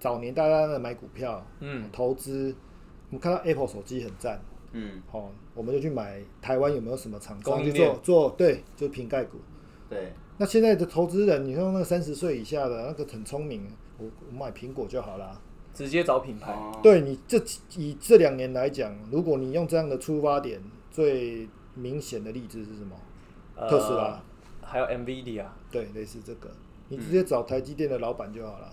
[0.00, 2.54] 早年大家在买股票，嗯，投资，
[3.14, 4.40] 我们看到 Apple 手机很赞，
[4.72, 9.38] 嗯，哦，我们就去买台湾有没有什么厂商去做做对，就瓶盖股。
[9.88, 15.40] 对，那现在的投资人，你说那个三十岁以下的那个很聪明，我我买苹果就好啦。
[15.72, 16.52] 直接找品牌。
[16.52, 17.40] 哦，对你这
[17.76, 22.96] 以这两年来讲，如果你用这样的出发点，最明显的例子是什么？
[23.54, 24.20] 呃特斯拉，
[24.60, 25.44] 还有 NVIDIA。
[25.70, 26.50] 对，类似这个，
[26.88, 28.72] 你直接找台积电的老板就好了。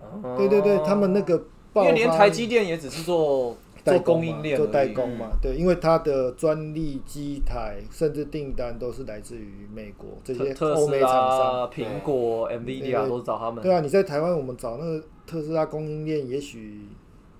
[0.00, 1.42] 哦对对对，他们那个
[1.84, 4.88] 因为连台积电也只是做做供应链做代。
[4.88, 11.70] 工嘛，对，因为它的专利、机台甚至订单都是来自于美国这些欧美厂商。
[11.70, 13.62] 苹果、NVIDIA 都找他们。
[13.62, 16.80] 对啊，你在台湾我们找那个特斯拉供应链，也许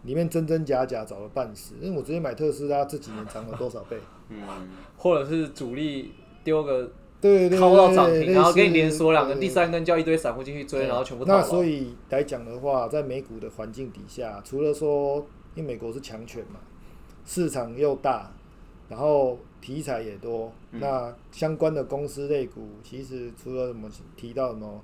[0.03, 1.75] 里面真真假假找了半死。
[1.81, 3.96] 因为我直接买特斯拉，这几年涨了多少倍？
[4.29, 4.38] 嗯，
[4.96, 6.12] 或者是主力
[6.44, 6.90] 丢个
[7.27, 11.43] 对对靠到涨停，对然后给你似连锁两根，第三根叫一堆散户进去追，然后全部套那。
[11.43, 16.61] 所以来讲的话，在美股的环境底下，除了说，因为美国是强权嘛，
[17.25, 18.33] 市场又大，
[18.89, 20.81] 然后题材也多，嗯。
[20.81, 24.81] 那相关的公司类股，其实除了什么提到什么，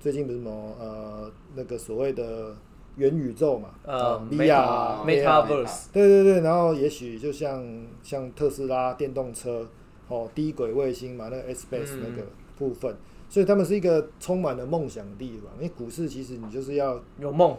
[0.00, 2.54] 最近不是什么呃那个所谓的
[2.96, 7.64] 元宇宙嘛，呃，VR 啊 Meta- AR Metaverse 对对对，然后也许就像
[8.02, 9.68] 像特斯拉电动车
[10.08, 12.96] 哦，低轨卫星嘛，那个 Space 嗯那个部分，
[13.28, 15.52] 所以他们是一个充满了梦想的地方。
[15.56, 17.56] 因为股市其实你就是要有梦，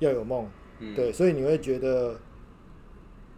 [0.00, 0.48] 要有梦，
[0.80, 2.18] 嗯对，所以你会觉得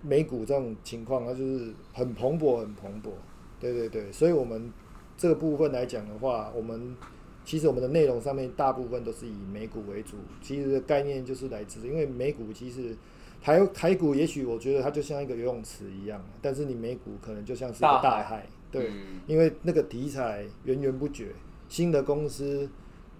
[0.02, 3.10] 美股这种情况，它就是很蓬勃，很蓬勃。
[3.58, 4.72] 对对对，所以我们
[5.16, 6.96] 这个部分来讲的话，我们
[7.44, 10.16] 其实我们的内容上面大部分都是以美股为主。
[10.42, 12.96] 其实概念就是来自，因为美股其实
[13.42, 18.46] 台台股，也许我觉得它就像一个游泳池一样，但是你美股可能就像是一个大海大海。
[18.70, 21.28] 对，嗯因为那个题材源源不绝，
[21.68, 22.68] 新的公司，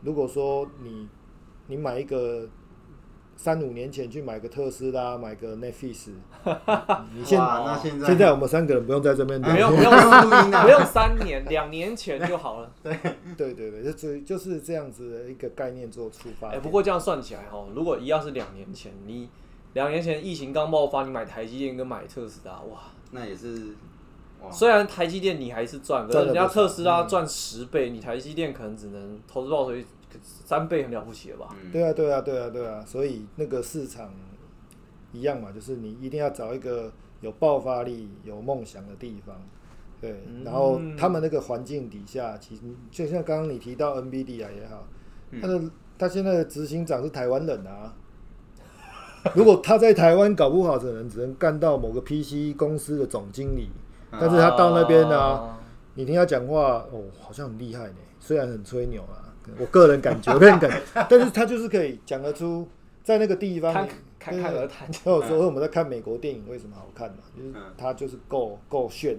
[0.02, 1.08] 如果说你
[1.68, 2.48] 你买一个
[3.36, 6.08] 三五年前去买个特斯拉，买个 Netflix，
[7.14, 12.72] 你现哇那现在现在我们三个人不用在这边聊不用不用录音啊不用三年，两年前就好了。
[12.82, 12.96] 对
[13.36, 16.62] 对对，就就就是这样子的一个概念做出发哎、点。
[16.62, 19.28] 不过这样算起来哦，如果一样是两年前，你
[19.76, 23.74] 两年前疫情刚爆发，你买台积电跟买特斯拉，哇，那也是
[24.42, 29.84] 哇，虽然台积电你还是赚，可是人家特斯拉嗯赚十倍，你台积电可能只能投资报酬率
[30.22, 31.54] 三倍，很了不起了吧？
[31.62, 34.10] 嗯对啊，对啊，对啊，对啊，所以那个市场
[35.12, 39.36] 一样嘛，就是你一定要找一个有爆发力、有梦想的地方，
[40.00, 40.24] 对。
[40.26, 44.88] 嗯然后他们那个环境底下，其实就像刚刚你提到 NVIDIA 也好，
[45.32, 45.60] 嗯他的
[45.98, 47.94] 他现在的执行长是台湾人啊。
[49.34, 53.68] 如果他在台湾，搞不好可能只能干到某个 PC 公司的总经理，
[54.12, 55.58] 但是他到那边呢、啊
[55.98, 57.94] 你听他讲话，哦，好像很厉害呢。
[58.20, 60.76] 虽然很吹牛啊，我个人感觉，我个人感觉，
[61.08, 62.68] 但是他就是可以讲得出，
[63.02, 63.72] 在那个地方，
[64.18, 64.92] 侃侃而谈。
[64.92, 69.16] 所以我说我们在看美国电影为什么好看嘛，就是嗯他就是够够炫，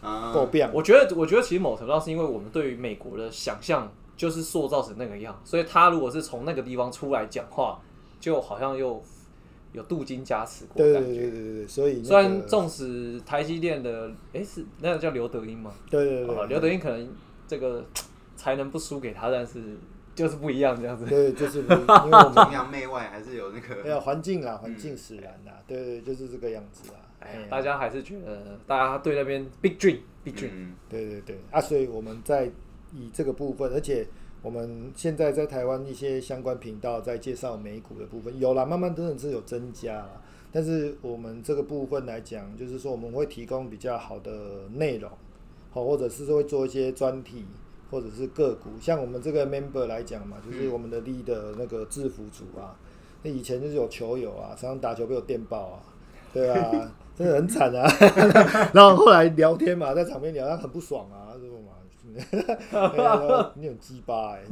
[0.00, 0.68] 啊够变。
[0.74, 7.78] 我觉得，我觉得其实某程度上是因为我们对于美国的想象就是塑造成那个样，所以他如果是从那个地方出来讲话，
[8.18, 9.00] 就好像又
[9.76, 11.20] 有镀金加持过对的感觉。
[11.20, 15.72] 对对对对对，所以、那个、虽然纵使台积电的，诶，是那个叫刘德英吗？
[15.90, 17.08] 对对对啊刘德英可能
[17.46, 17.84] 这个
[18.34, 19.76] 才能不输给他，但是
[20.14, 21.04] 就是不一样这样子。
[21.04, 26.98] 对，就是 因为我们 崇洋媚外还是有那个对啊，环境啦，环境使然啦，对对，就是这个样子啦。
[27.20, 32.50] 哎哎呀，大家还是觉得大家对那边 big dream big dream，、嗯对对对啊，所以我们在
[32.92, 34.06] 以这个部分，而且
[34.46, 40.22] 我们现在在台湾一些相关频道在介绍美股的部分，有啦，慢慢真的是有增加啦。
[40.52, 45.10] 但是我们这个部分来讲，就是说我们会提供比较好的内容，
[45.72, 47.44] 好，或者是说会做一些专题，
[47.90, 48.70] 或者是个股。
[48.80, 52.78] 像我们这个 member 来讲嘛，就是我们的 lead 的那个制服组啊，
[53.24, 55.82] 那以前就是有球友啊，常常打球被我电爆啊，
[56.32, 57.84] 对啊， 真的很惨啊。
[58.72, 61.25] 然后后来聊天嘛，在场边聊，他很不爽啊
[63.54, 64.44] 你很鸡巴哎。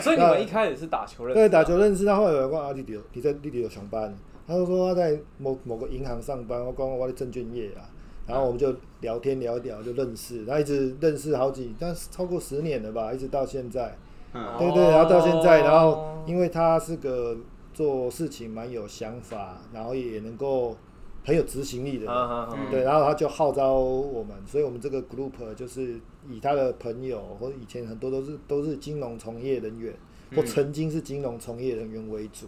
[0.00, 4.14] 所以你们一开始是打球认识对，打球认识，他后来有人问阿，弟弟，你在弟弟有上班，
[4.46, 7.88] 他就说他在某某个银行上班，我讲我在证券业啊，
[8.26, 13.96] 然后我们就聊天聊一聊就认识，然后一直认识好几，但是超过十年了吧，一直到现在，
[14.32, 14.44] 嗯。
[14.58, 17.36] 对对，然后到现在，然后哦因为他是个
[17.74, 20.76] 做事情蛮有想法，然后也能够
[21.24, 26.00] 很有执行力的人，啊啊啊嗯对，然后他就号召我们，所以我们这个 group 就是
[26.30, 29.92] 以他的朋友或者以前很多都是都是金融从业人员，
[30.34, 32.46] 或嗯曾经是金融从业人员为主。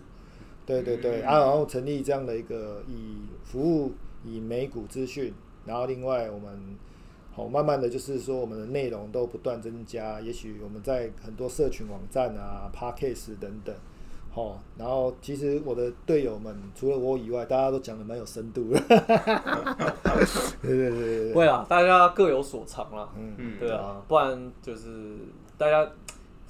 [0.67, 3.93] 对对对，嗯啊，然后成立这样的一个以服务
[4.25, 5.33] 以美股资讯，
[5.67, 6.77] 然后另外我们
[7.33, 13.75] 好慢慢的就是说我们的内容都不断增加，也许我们在很多社群网站啊、p a r k a s 等等。
[14.35, 18.81] 好，然后其实我的队友们除了我以外，大家都讲的蛮有深度的。
[20.61, 23.09] 对对对对对，会啊，大家各有所长啦。
[23.17, 25.17] 嗯，嗯对啊，不然就是
[25.57, 25.89] 大家，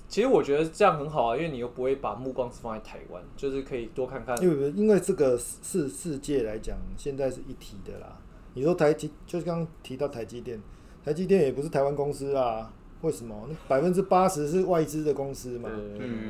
[0.09, 4.35] 其实我觉得这样很好啊，因为你又不会把目光只放在台湾，就是可以多看看。
[4.43, 8.17] 因为因为这个世世界来讲，现在是一体的啦。
[8.55, 10.59] 你说台积，就是刚刚提到台积电，
[11.05, 13.47] 台积电也不是台湾公司啊，为什么？
[13.47, 15.69] 那百分之八十是外资的公司嘛。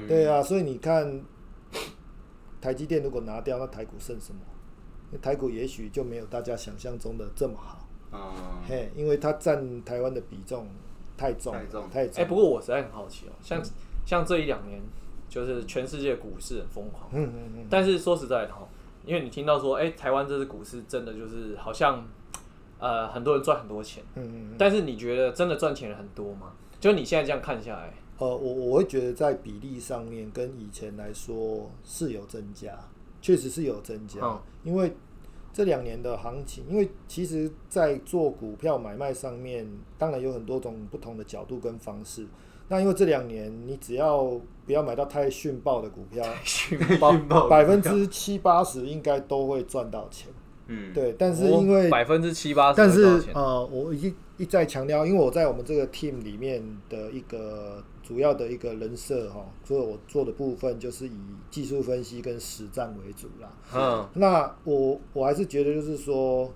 [0.09, 1.23] 对啊，所以你看，
[2.65, 4.41] 台积电如果拿掉，那台股剩什么？
[5.11, 7.87] 那台股也许就没有大家想象中的这么好。
[8.11, 8.19] 嗯
[8.67, 10.67] 嘿，因为它占台湾的比重
[11.15, 12.25] 太重了，太重太重。
[12.25, 13.63] 哎、不过我实在很好奇哦、像、
[14.07, 14.81] 像这一两年，
[15.29, 18.67] 就是全世界股市很疯狂，嗯嗯嗯，但是说实在的哈，
[19.05, 22.03] 因为你听到说，哎、台湾这支股市真的就是好像，
[22.79, 26.53] 呃，很多人赚很多钱，嗯嗯嗯，但是你觉得真的赚钱的很多吗？
[26.81, 32.79] 就你现在这样看下来，呃，我我会觉得在比例上面跟以前来说是有增加，
[33.21, 34.93] 确实是有增加，嗯因为
[35.53, 42.27] 这两年的行情，因为其实，在做股票买卖上面，当然有很多种不同的角度跟方式。
[42.67, 47.13] 那因为这两年，你只要不要买到太逊爆的股票，讯报
[47.47, 50.33] 百分之七八十应该都会赚到钱。
[50.67, 61.19] 嗯，对，但是因为百分之七八十，但是呃，我一一再强调，因为我在我们这个 team 里面的一个主要的一个人设哈，所以我做的部分就是以
[61.51, 63.53] 技术分析跟实战为主啦。
[63.75, 66.53] 嗯那我我还是觉得就是说，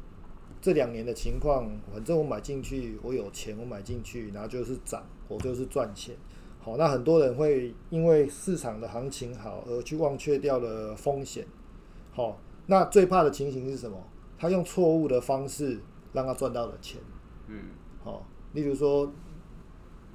[0.61, 6.15] 这两年的情况，反正我买进去，我有钱，我买进去，然后就是涨，我就是赚钱。
[6.61, 11.47] 好，那很多人会因为市场的行情好而去忘却掉了风险。
[12.13, 13.97] 好，那最怕的情形是什么？
[14.37, 15.81] 他用错误的方式
[16.13, 17.01] 让他赚到了钱。
[17.47, 17.71] 嗯，
[18.05, 19.11] 好，例如说，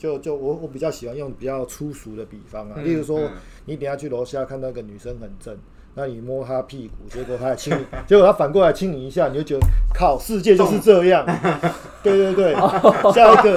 [0.04, 3.32] 就就我我比较喜欢用比较粗俗的比方啊，嗯例如说嗯，
[3.63, 5.58] 你等下去楼下看到一个女生很正，
[5.96, 11.26] 那你摸她屁股，结果她还亲你，结果她反过来亲你一下，你就觉得靠，世界就是这样。
[12.04, 12.54] 对对对，
[13.16, 13.56] 下一个，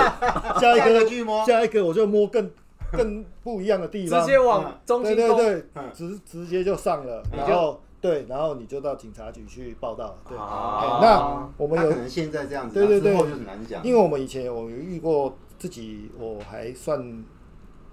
[0.60, 2.48] 下一个个巨摸下一个我就摸更
[2.92, 10.16] 更不一样的地方直，接往中对心攻，对对嗯，直直接就上了，然后对，然后你就到警察局去报道。
[10.28, 17.24] 对，那我们有可能现在这样子，对对对之后就很难讲，因为我们以前我有遇过自己，我还算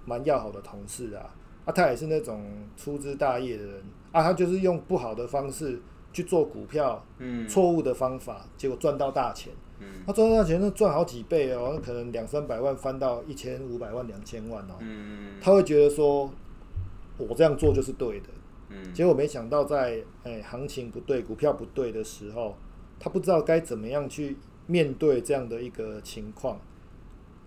[0.04, 2.44] 蛮要好的同事啊，啊，他也是那种
[2.76, 3.82] 粗枝大叶的人。
[4.12, 5.80] 啊，他就是用不好的方式
[6.12, 7.48] 去做股票，嗯。
[7.48, 9.52] 错误的方法，结果赚到大钱。
[9.80, 9.86] 嗯。
[10.06, 15.34] 他赚到大钱，那赚好几倍哦，那可能两三百万翻到一千五百万、两千万哦，嗯。
[15.40, 16.30] 他会觉得说，
[17.18, 18.26] 我这样做就是对的。
[18.68, 18.94] 嗯。
[18.94, 22.54] 结果没想到在哎、行情不对、股票不对的时候，
[23.00, 26.60] 他不知道该怎么样去面对这样的一个情况。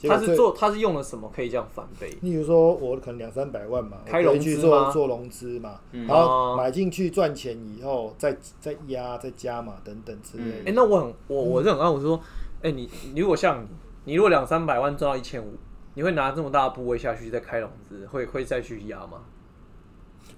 [0.01, 2.15] 他是做他是用了什么可以这样翻倍？
[2.21, 10.71] 例如说，我可能两三百万嘛，开融资吗做做融资嘛，嗯然后哦买进去赚钱以后，再再压、再加嘛，等等之类的哎、的。
[10.73, 12.19] 那我很我我是很爱我说，
[12.61, 13.67] 哎、你你如果像你，
[14.05, 15.53] 你如果两三百万赚到一千五，
[15.95, 19.21] 你会拿这么大的部位下去再开融资，会会再去压吗？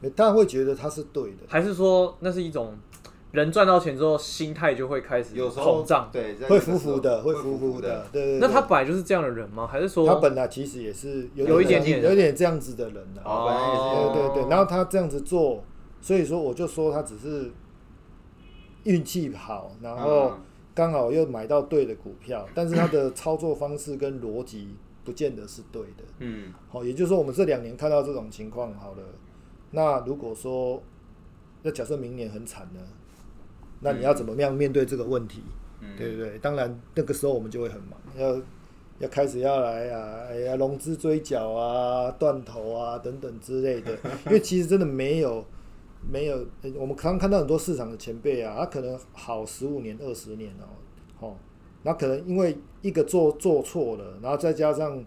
[0.02, 2.74] 欸当然会觉得他是对的，还是说那是一种
[3.32, 6.10] 人赚到钱之后心态就会开始有时候膨胀？
[6.12, 8.40] 对，在会浮浮的，会会浮浮的的，，对对对。
[8.40, 9.68] 那他本来就是这样的人吗？
[9.68, 15.64] 还是说他本来其实也是有有一点点有一点这样子的人的、哦，本来也是对对对，然后他这样子做，
[16.02, 17.52] 所以说我就说他只是
[18.86, 20.40] 运气好，然后嗯
[20.74, 26.04] 刚好又买到对的股票，但是他的操作方式跟逻辑不见得是对的。
[26.18, 29.04] 嗯好，也就是说我们这两年看到这种情况，好了，
[29.70, 30.82] 那如果说
[31.62, 32.80] 那假设明年很惨呢，
[33.82, 35.42] 那你要怎么样面对这个问题？
[35.82, 36.38] 嗯，对不对？
[36.40, 38.42] 当然那个时候我们就会很忙，要
[39.00, 43.98] 要开始要来啊，哎呀，融资追缴啊、断头啊等等之类的。
[44.28, 45.46] 因为其实真的没有
[46.12, 50.68] 没有，呃我们刚看到很多市场的前辈啊，他可能好十五年、二十年哦，
[51.28, 51.36] 哦，
[51.84, 55.02] 那可能因为一个做做错了，然后再加上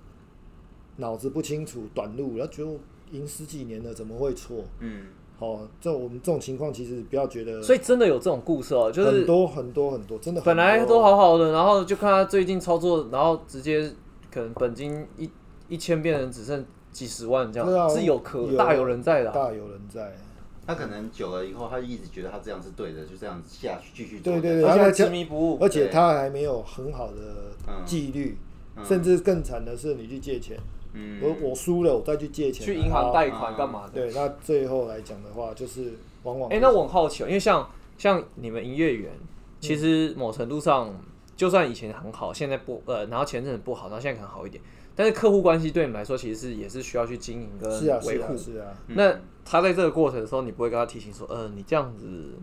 [0.96, 2.70] 脑子不清楚、短路，然后觉得
[3.10, 4.64] 赢十几年了，怎么会错？
[4.80, 5.06] 嗯
[5.42, 13.90] 哦，这我们这种情况其实不要觉得，所以真的有这种故事哦、就是很多很多很多，真的很本来都好好的，然后就看他最近操作，然后直接
[14.32, 15.28] 可能本金一
[15.68, 20.14] 一千变成只剩几十万这样，对啊是有可有大有人在的啊、大有人在。
[20.64, 24.32] 他可能久了以后，他一直觉得他这样是对的，就这样下去继续做。
[24.34, 25.58] 对对对而且执迷不悟。
[25.60, 27.16] 而且他还没有很好的
[27.66, 28.38] 嗯纪律，
[28.76, 30.56] 嗯甚至更惨的是，你去借钱，
[30.94, 33.92] 嗯，我我输了，我再去借钱，去银行贷款啊干嘛的？
[33.92, 39.10] 对，那最后来讲的话，就是往往哎、那我很好奇哦，因为像像你们营业员，
[39.60, 40.94] 其实某程度上，
[41.36, 44.62] 就算以前很好，现在不呃，然后前阵子不好，然后现在可能好一点，
[44.94, 47.70] 但是客户关系对你们来说，其实是也是需要去经营跟
[48.06, 48.36] 维护。
[48.36, 52.34] 是啊是啊，那他在这个过程的时候，你不会跟他提醒说，呃，你这样子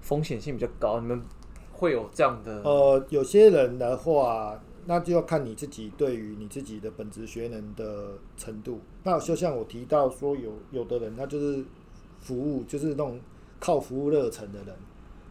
[0.00, 1.20] 风险性比较高，你们
[1.72, 2.62] 会有这样的？
[2.62, 8.80] 呃，有些人的话，那就要看你自己对于你自己的本职学能的程度。
[9.02, 11.64] 那就像我提到说，有有的人他就是
[12.20, 13.20] 服务，就是那种
[13.60, 14.74] 靠服务热忱的人，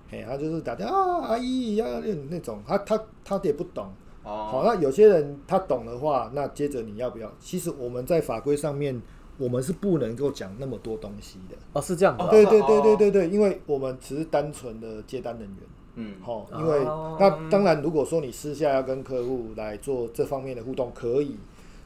[0.10, 3.88] 嘿，他就是打电话啊，阿姨呀那那种，他他他也不懂。
[4.24, 7.32] 好，哦，那有些人他懂的话，那接着你要不要？
[7.40, 9.02] 其实我们在法规上面，
[9.38, 11.56] 我们是不能够讲那么多东西的。
[11.74, 15.60] 哦，是这样的啊、对对对哦对对对，因为我们只是单纯的接单人员。
[15.96, 16.16] 嗯。
[16.22, 17.18] 好，因为、哦。
[17.20, 21.38] 那当然，如果说你私下要跟客户来做这方面的互动，可以。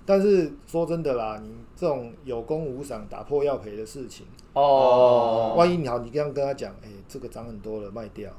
[0.05, 8.31] 但是说真的啦，你这种有功无赏、打破要赔的事情，哦，万一你好，你这样跟他讲，哎、这个涨很多了，卖掉，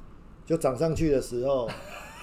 [0.45, 1.69] 就涨上去的时候，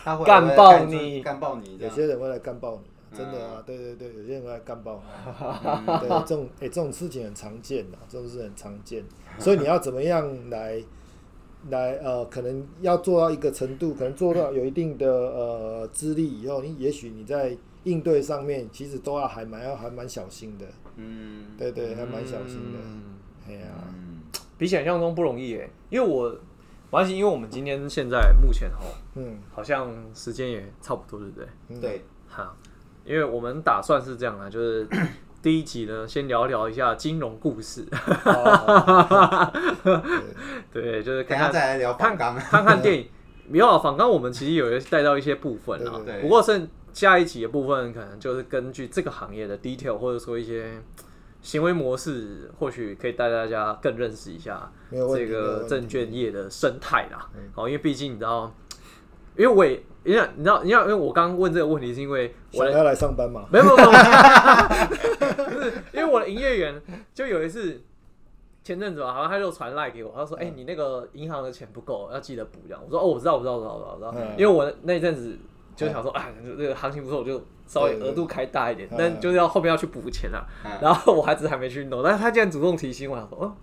[0.04, 1.22] 他会干爆你。
[1.22, 1.78] 干爆你。
[1.78, 3.16] 有些人会来干爆你啊。
[3.18, 5.32] 真的啊，对对对，有些人会来干爆你，
[5.88, 9.06] 嗯对，这种哎、这种事情很常见的，这种事很常见，
[9.40, 10.84] 所以你要怎么样来
[11.70, 23.04] 来呃，可能要做到一个程度，可能做到有一定的呃资历以后，你也许你在应对上面其实都要还蛮要还蛮小心的，嗯，对对，还蛮小心的，嗯。
[23.48, 24.22] 哎呀、嗯，
[24.58, 26.38] 比想象中不容易耶，因为我，没
[26.90, 28.84] 关系，因为我们今天现在目前哈，
[29.16, 31.48] 嗯，好像时间也差不多，对不对？
[31.70, 32.54] 嗯，对，哈，
[33.06, 34.86] 因为我们打算是这样啊，就是
[35.48, 37.86] 第一集呢，先聊聊一下金融故事，
[38.26, 39.54] 哦
[40.74, 42.36] 对，就是看看再来聊看反纲。
[42.36, 43.08] 看看电影。
[43.48, 50.82] 没有啊，反刚我们其实有带到一些部分啊 对，对不过剩下一集的部分，可能就是根据这个行业的 detail，或者说一些
[51.42, 57.44] 行为模式，或许可以带大家更认识一下这个证券业的生态啦嗯。
[57.56, 58.54] 好，因为毕竟你知道，
[59.38, 63.46] 因为我也，因为你知道，你想，因为我刚刚问这个问题，是因为我要来上班嘛？
[63.52, 66.82] 没有没有，没有不是因为我的营业员
[67.14, 67.82] 就有一次，
[68.64, 74.24] 前阵子吧，好像他就传赖给我，他说：“哎、你那个银行的钱不够，要记得补。”这样，我说：“哦，我知道，我知道，我知道，我知道，知道。
[74.26, 75.38] 嗯因为我那一阵子
[75.76, 76.28] 就想说，啊，
[76.58, 80.44] 这个行情不错，我就稍微额度开大一点，嗯但就是要后面要去补钱啊。
[80.66, 83.56] 嗯然后我孩子还没去弄，但是他竟然主动提醒我，想说：“哦，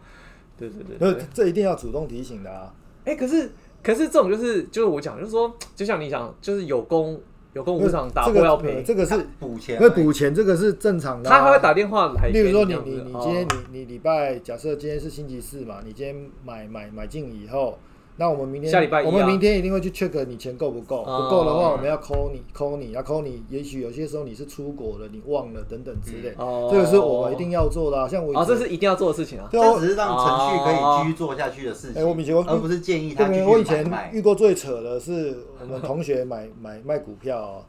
[0.57, 1.25] 对对对那对。
[1.35, 2.73] 这一定要主动提醒的啊！
[3.05, 3.53] 哎、可是
[3.85, 7.21] 可是这种就是就是我讲，就是说，就像你讲，就是有功
[7.53, 8.77] 有功无赏，打这个过要赔。
[8.77, 17.79] 呃这个是补钱因为补钱这个是正常的啊、他还会打电话来给例如说你你你今天你你礼拜假设今天是星期四嘛，你今天买买买进以后，
[18.17, 19.09] 那我们明天下礼拜一啊。
[19.09, 21.23] 我们明天一定会去 check 你钱够不够，哦。
[21.23, 26.69] 不够的话我们要 call 你，call 你要 call 你，也许有些时候你是出国了，你忘了等等之类，哦。
[26.71, 28.07] 这个是我们一定要做的、啊。
[28.07, 29.49] 像我以哦，前这是一定要做的事情啊。
[29.51, 33.39] 这只是让程序可以继续做下去的事情，哎我以前我而不是建议他对不对？
[33.39, 37.67] 继续我以前遇过最扯的是我们同学买 买卖股票、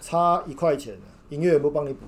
[0.00, 0.94] 差一块钱，
[1.30, 2.04] 营业员不帮你补，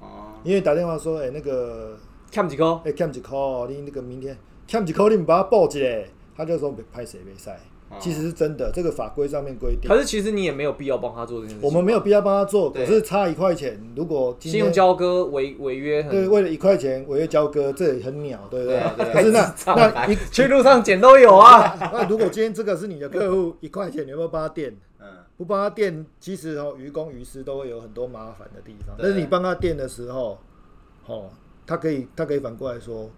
[0.00, 1.96] 哦，营业打电话说，哎、那个
[2.32, 2.66] 欠几块？
[2.84, 4.36] 哎，欠几块哦，你那个明天
[4.66, 5.78] 欠几块，你唔把它报一下，
[6.40, 7.52] 他就说拍谁没赛。
[7.90, 11.66] 哦其实是真的，这个法规上面规定可，是其实你也没有必要帮他做这件事情。
[11.68, 19.12] 我们没有必要帮他做，可是差一块钱，如果信用交割违违约对很，为了一块钱违约交割，这也很鸟，对不对？
[19.12, 21.76] 可是那 那你去路上捡都有啊。
[21.92, 24.72] 那如果今天这个是你的客户， 一块钱你有没有帮他垫？
[25.00, 28.94] 嗯，不帮他垫，其实哦，于公于私都会有很多麻烦的地方。
[28.96, 30.38] 但是你帮他垫的时候，
[31.06, 31.28] 哦，
[31.66, 33.10] 他可以他可以反过来说，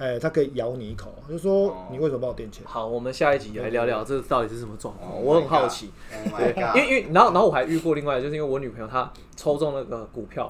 [0.00, 2.64] 哎，他可以咬你一口，就说哦你为什么帮我垫钱？
[2.66, 5.90] 好，我们下一集来聊聊这到底是什么状况，Oh 我很好奇。
[6.32, 10.46] Oh 对因为因为然后然后我还遇过另外，就是因为我女朋友她抽中那个股票，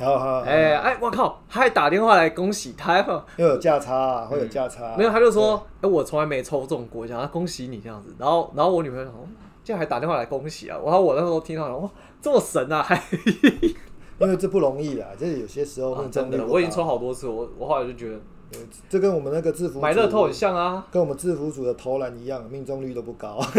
[0.46, 2.98] 哎哎，我靠，她还打电话来恭喜她，
[3.36, 4.94] 又有价差啊，会有价差啊。
[4.96, 8.14] 没有，他就说，哎，我从来没抽中过，讲他恭喜你这样子。
[8.18, 9.04] 然后然后我女朋友
[9.64, 10.78] 竟然还打电话来恭喜啊！
[10.84, 11.90] 然后我那时候听到，哇，
[12.22, 12.94] 这么神啊，还，
[14.20, 18.16] 因为这不容易啦，这有些时候 啊真的，我已经抽好多次，我我后来就觉得
[18.50, 20.86] 对这跟我们那个制服组买乐透很像啊。
[20.90, 23.40] 跟我们制服组的投篮一样，命中率都不高。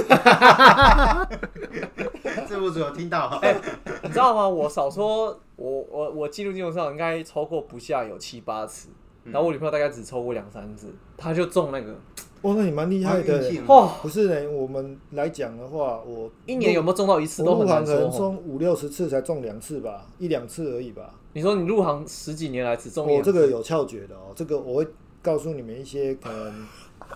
[2.48, 3.28] 制服组有听到？
[3.42, 3.56] 哎
[4.04, 4.48] 你知道吗？
[4.50, 8.90] 我少说，我我我记录金融上应该抽过不下有七八次，
[9.24, 11.94] 然后我女朋友大概只抽过两三次，她就中那个，
[12.42, 18.28] 哇，那你蛮厉害的哇，不是呢，我们来讲的话，我一年有没有中到一次都我入行可能很难说。
[18.28, 21.14] 哦中五六十次才中两次吧，一两次而已吧。
[21.34, 24.88] 你说你入行十几年来只中我这个有窍诀的哦，这个我会
[25.22, 26.68] 告诉你们一些可能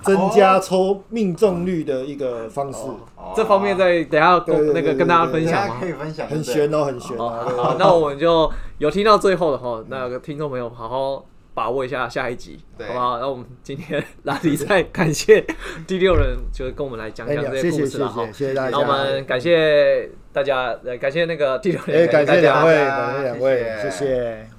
[0.03, 2.79] 增加抽命中率的一个方式，
[3.15, 5.87] 哦这方面再等一下对对对对跟那个跟大家分享吗大家可？
[5.87, 7.45] 以分享，很对不对悬哦，很悬好啊。
[7.47, 13.19] 对好，那我们就有听到最后的哈，那个听众朋友好好把握一下下一集，对好不好？
[13.19, 15.45] 那我们今天拉力赛感谢
[15.87, 18.33] 第六人，就是跟我们来讲哎讲这谢谢谢些故事了哈谢。
[18.33, 18.71] 谢谢大家。
[18.71, 24.54] 那我们感谢大家，呃，感谢那个第六人，哎，感谢大家两位，感谢两位，谢谢谢谢。